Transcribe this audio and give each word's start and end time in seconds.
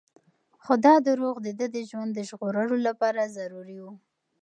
خو 0.63 0.73
دا 0.85 0.95
دروغ 1.07 1.35
د 1.43 1.49
ده 1.59 1.67
د 1.75 1.77
ژوند 1.89 2.11
د 2.13 2.19
ژغورلو 2.29 2.75
لپاره 2.87 3.33
ضروري 3.37 3.77
وو. 3.83 3.93